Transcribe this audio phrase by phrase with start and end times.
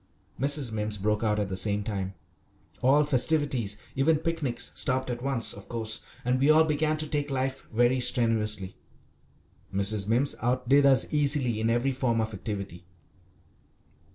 [0.39, 0.71] Mrs.
[0.71, 2.15] Mimms broke out at the same time.
[2.81, 7.29] All festivities, even picnics, stopped at once, of course, and we all began to take
[7.29, 8.73] life very strenuously.
[9.71, 10.07] Mrs.
[10.07, 12.83] Mimms outdid us easily in every form of activity.